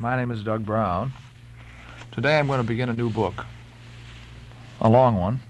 My 0.00 0.16
name 0.16 0.30
is 0.30 0.42
Doug 0.42 0.64
Brown. 0.64 1.12
Today 2.12 2.38
I'm 2.38 2.46
going 2.46 2.62
to 2.62 2.66
begin 2.66 2.88
a 2.88 2.94
new 2.94 3.10
book. 3.10 3.44
A 4.80 4.88
long 4.88 5.14
one. 5.18 5.40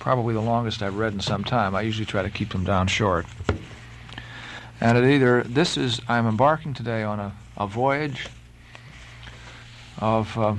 Probably 0.00 0.34
the 0.34 0.40
longest 0.40 0.82
I've 0.82 0.96
read 0.96 1.12
in 1.12 1.20
some 1.20 1.44
time. 1.44 1.76
I 1.76 1.82
usually 1.82 2.04
try 2.04 2.22
to 2.24 2.30
keep 2.30 2.50
them 2.50 2.64
down 2.64 2.88
short. 2.88 3.26
And 4.80 4.98
it 4.98 5.04
either, 5.04 5.44
this 5.44 5.76
is, 5.76 6.00
I'm 6.08 6.26
embarking 6.26 6.74
today 6.74 7.04
on 7.04 7.20
a, 7.20 7.32
a 7.56 7.68
voyage 7.68 8.26
of 9.98 10.36
uh, 10.36 10.56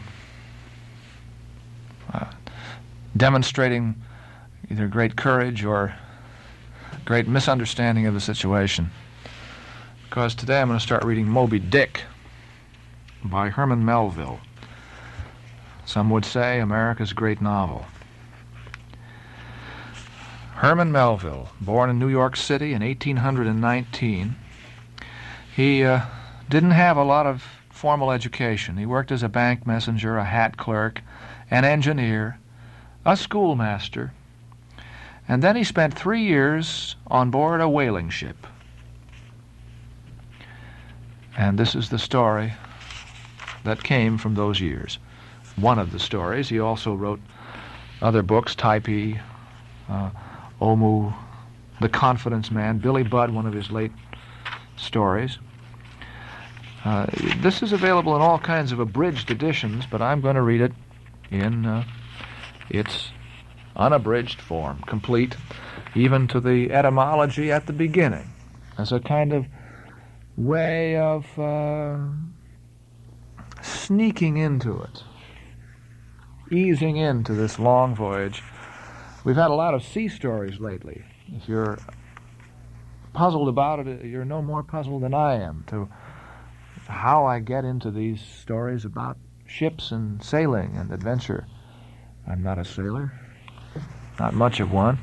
uh, 2.13 2.31
demonstrating 3.17 4.01
either 4.69 4.87
great 4.87 5.17
courage 5.17 5.65
or 5.65 5.93
great 7.03 7.27
misunderstanding 7.27 8.05
of 8.05 8.13
the 8.13 8.21
situation. 8.21 8.89
Because 10.05 10.33
today 10.33 10.61
I'm 10.61 10.69
going 10.69 10.79
to 10.79 10.83
start 10.83 11.03
reading 11.03 11.27
Moby 11.27 11.59
Dick 11.59 12.03
by 13.23 13.49
Herman 13.49 13.85
Melville. 13.85 14.39
Some 15.85 16.09
would 16.09 16.25
say 16.25 16.59
America's 16.59 17.13
great 17.13 17.41
novel. 17.41 17.85
Herman 20.55 20.91
Melville, 20.91 21.49
born 21.59 21.89
in 21.89 21.99
New 21.99 22.07
York 22.07 22.35
City 22.35 22.73
in 22.73 22.81
1819, 22.81 24.35
he 25.55 25.83
uh, 25.83 26.01
didn't 26.49 26.71
have 26.71 26.97
a 26.97 27.03
lot 27.03 27.25
of 27.25 27.43
formal 27.69 28.11
education. 28.11 28.77
He 28.77 28.85
worked 28.85 29.11
as 29.11 29.23
a 29.23 29.29
bank 29.29 29.65
messenger, 29.65 30.17
a 30.17 30.23
hat 30.23 30.57
clerk, 30.57 31.01
an 31.49 31.65
engineer, 31.65 32.37
a 33.05 33.17
schoolmaster, 33.17 34.13
and 35.27 35.41
then 35.41 35.55
he 35.55 35.63
spent 35.63 35.93
three 35.93 36.21
years 36.21 36.95
on 37.07 37.31
board 37.31 37.61
a 37.61 37.69
whaling 37.69 38.09
ship. 38.09 38.45
And 41.37 41.57
this 41.57 41.73
is 41.73 41.89
the 41.89 41.99
story 41.99 42.53
that 43.63 43.83
came 43.83 44.17
from 44.17 44.35
those 44.35 44.59
years. 44.59 44.99
One 45.55 45.79
of 45.79 45.91
the 45.91 45.99
stories. 45.99 46.49
He 46.49 46.59
also 46.59 46.93
wrote 46.93 47.19
other 48.01 48.23
books, 48.23 48.55
Typee, 48.55 49.19
uh, 49.89 50.09
Omoo, 50.61 51.13
The 51.79 51.89
Confidence 51.89 52.51
Man, 52.51 52.77
Billy 52.79 53.03
Budd, 53.03 53.31
one 53.31 53.45
of 53.45 53.53
his 53.53 53.71
late 53.71 53.91
stories. 54.77 55.37
Uh, 56.83 57.05
this 57.37 57.61
is 57.61 57.73
available 57.73 58.15
in 58.15 58.21
all 58.21 58.39
kinds 58.39 58.71
of 58.71 58.79
abridged 58.79 59.29
editions, 59.29 59.85
but 59.89 60.01
I'm 60.01 60.21
going 60.21 60.35
to 60.35 60.41
read 60.41 60.61
it 60.61 60.71
in 61.29 61.65
uh, 61.65 61.83
its 62.69 63.11
unabridged 63.75 64.41
form, 64.41 64.81
complete, 64.87 65.35
even 65.93 66.27
to 66.29 66.39
the 66.39 66.71
etymology 66.71 67.51
at 67.51 67.67
the 67.67 67.73
beginning, 67.73 68.27
as 68.77 68.91
a 68.91 68.99
kind 68.99 69.31
of 69.31 69.45
way 70.37 70.97
of 70.97 71.25
uh, 71.37 71.97
sneaking 73.91 74.37
into 74.37 74.81
it, 74.81 75.03
easing 76.49 76.95
into 76.95 77.33
this 77.33 77.59
long 77.59 77.93
voyage. 77.93 78.41
We've 79.25 79.35
had 79.35 79.51
a 79.51 79.53
lot 79.53 79.73
of 79.73 79.83
sea 79.83 80.07
stories 80.07 80.61
lately. 80.61 81.03
If 81.27 81.49
you're 81.49 81.77
puzzled 83.11 83.49
about 83.49 83.85
it, 83.85 84.05
you're 84.05 84.23
no 84.23 84.41
more 84.41 84.63
puzzled 84.63 85.03
than 85.03 85.13
I 85.13 85.33
am 85.33 85.65
to 85.67 85.89
how 86.87 87.25
I 87.25 87.39
get 87.39 87.65
into 87.65 87.91
these 87.91 88.21
stories 88.21 88.85
about 88.85 89.17
ships 89.45 89.91
and 89.91 90.23
sailing 90.23 90.77
and 90.77 90.89
adventure. 90.93 91.45
I'm 92.25 92.41
not 92.41 92.57
a 92.57 92.63
sailor, 92.63 93.11
not 94.17 94.33
much 94.33 94.61
of 94.61 94.71
one, 94.71 94.99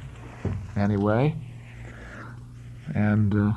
anyway. 0.77 1.37
And 2.95 3.35
uh, 3.35 3.53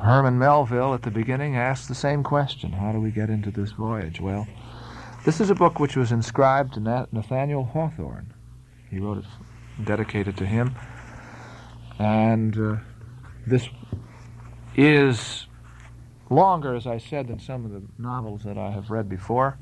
Herman 0.00 0.38
Melville 0.38 0.94
at 0.94 1.02
the 1.02 1.10
beginning 1.10 1.56
asked 1.56 1.88
the 1.88 1.94
same 1.94 2.22
question 2.22 2.72
How 2.72 2.90
do 2.92 3.00
we 3.00 3.10
get 3.10 3.28
into 3.28 3.50
this 3.50 3.72
voyage? 3.72 4.18
Well, 4.20 4.46
this 5.26 5.40
is 5.40 5.50
a 5.50 5.54
book 5.54 5.78
which 5.78 5.94
was 5.94 6.10
inscribed 6.10 6.74
to 6.74 7.06
Nathaniel 7.12 7.64
Hawthorne. 7.64 8.32
He 8.90 8.98
wrote 8.98 9.18
it 9.18 9.24
dedicated 9.84 10.38
to 10.38 10.46
him. 10.46 10.74
And 11.98 12.58
uh, 12.58 12.76
this 13.46 13.68
is 14.74 15.46
longer, 16.30 16.74
as 16.74 16.86
I 16.86 16.96
said, 16.96 17.28
than 17.28 17.38
some 17.38 17.66
of 17.66 17.72
the 17.72 17.82
novels 17.98 18.42
that 18.44 18.56
I 18.56 18.70
have 18.70 18.88
read 18.88 19.06
before. 19.06 19.58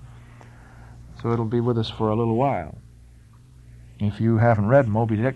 So 1.20 1.32
it'll 1.32 1.46
be 1.46 1.60
with 1.60 1.78
us 1.78 1.90
for 1.90 2.10
a 2.10 2.16
little 2.16 2.36
while. 2.36 2.78
If 3.98 4.20
you 4.20 4.38
haven't 4.38 4.68
read 4.68 4.86
Moby 4.86 5.16
Dick 5.16 5.34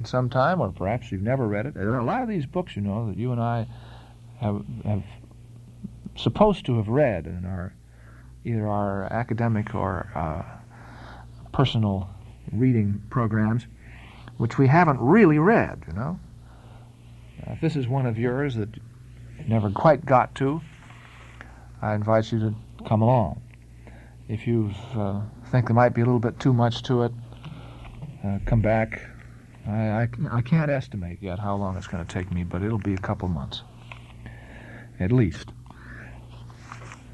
in 0.00 0.06
some 0.06 0.28
time, 0.28 0.60
or 0.60 0.72
perhaps 0.72 1.12
you've 1.12 1.22
never 1.22 1.46
read 1.46 1.66
it, 1.66 1.74
there 1.74 1.92
are 1.92 2.00
a 2.00 2.04
lot 2.04 2.22
of 2.22 2.28
these 2.28 2.46
books, 2.46 2.74
you 2.74 2.82
know, 2.82 3.06
that 3.06 3.16
you 3.16 3.30
and 3.30 3.40
I 3.40 3.68
have, 4.44 4.64
have 4.84 5.02
supposed 6.16 6.64
to 6.66 6.76
have 6.76 6.88
read 6.88 7.26
in 7.26 7.44
our 7.44 7.74
either 8.44 8.68
our 8.68 9.04
academic 9.12 9.74
or 9.74 10.10
uh, 10.14 10.42
personal 11.52 12.08
reading 12.52 13.02
programs, 13.10 13.66
which 14.36 14.58
we 14.58 14.66
haven't 14.66 15.00
really 15.00 15.38
read, 15.38 15.82
you 15.86 15.94
know. 15.94 16.18
if 17.46 17.60
this 17.60 17.74
is 17.74 17.88
one 17.88 18.06
of 18.06 18.18
yours 18.18 18.54
that 18.54 18.68
you 18.76 19.44
never 19.48 19.70
quite 19.70 20.04
got 20.04 20.34
to, 20.34 20.60
I 21.80 21.94
invite 21.94 22.30
you 22.32 22.38
to 22.40 22.54
come 22.86 23.02
along. 23.02 23.40
If 24.28 24.46
you 24.46 24.70
uh, 24.94 25.22
think 25.50 25.66
there 25.66 25.74
might 25.74 25.94
be 25.94 26.02
a 26.02 26.04
little 26.04 26.20
bit 26.20 26.38
too 26.38 26.52
much 26.52 26.82
to 26.84 27.04
it, 27.04 27.12
uh, 28.24 28.38
come 28.46 28.60
back. 28.60 29.02
I, 29.66 30.02
I, 30.02 30.08
I 30.32 30.40
can't 30.42 30.70
estimate 30.70 31.18
yet 31.22 31.38
how 31.38 31.56
long 31.56 31.76
it's 31.76 31.86
going 31.86 32.04
to 32.04 32.12
take 32.12 32.30
me, 32.30 32.44
but 32.44 32.62
it'll 32.62 32.78
be 32.78 32.94
a 32.94 32.98
couple 32.98 33.28
months, 33.28 33.62
at 35.00 35.12
least. 35.12 35.50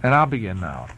And 0.02 0.14
I'll 0.14 0.26
begin 0.26 0.60
now. 0.60 0.88